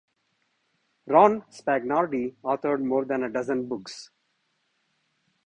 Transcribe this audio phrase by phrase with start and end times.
[1.05, 4.09] Ron Spagnardi authored more than a dozen books.